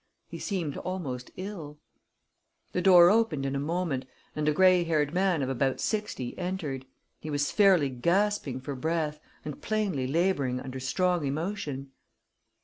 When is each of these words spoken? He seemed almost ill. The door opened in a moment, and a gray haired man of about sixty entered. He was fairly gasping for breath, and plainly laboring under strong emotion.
He 0.29 0.39
seemed 0.39 0.77
almost 0.77 1.29
ill. 1.37 1.77
The 2.71 2.81
door 2.81 3.11
opened 3.11 3.45
in 3.45 3.55
a 3.55 3.59
moment, 3.59 4.05
and 4.35 4.49
a 4.49 4.51
gray 4.51 4.83
haired 4.83 5.13
man 5.13 5.43
of 5.43 5.47
about 5.49 5.79
sixty 5.79 6.35
entered. 6.39 6.87
He 7.19 7.29
was 7.29 7.51
fairly 7.51 7.89
gasping 7.89 8.61
for 8.61 8.73
breath, 8.73 9.19
and 9.45 9.61
plainly 9.61 10.07
laboring 10.07 10.59
under 10.59 10.79
strong 10.79 11.23
emotion. 11.23 11.91